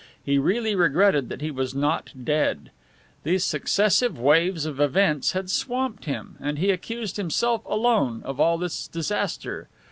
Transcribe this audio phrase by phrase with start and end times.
[0.23, 2.71] He really regretted that he was not dead.
[3.23, 8.57] These successive waves of events had swamped him; and he accused himself alone of all
[8.57, 9.69] this disaster.